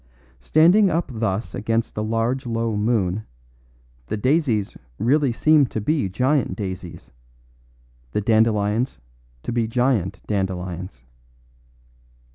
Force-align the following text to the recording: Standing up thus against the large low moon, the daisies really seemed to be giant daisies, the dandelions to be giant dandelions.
Standing 0.39 0.89
up 0.89 1.11
thus 1.13 1.53
against 1.53 1.93
the 1.93 2.03
large 2.03 2.47
low 2.47 2.75
moon, 2.75 3.23
the 4.07 4.17
daisies 4.17 4.75
really 4.97 5.31
seemed 5.31 5.69
to 5.69 5.79
be 5.79 6.09
giant 6.09 6.55
daisies, 6.55 7.11
the 8.11 8.19
dandelions 8.21 8.97
to 9.43 9.51
be 9.51 9.67
giant 9.67 10.19
dandelions. 10.25 11.03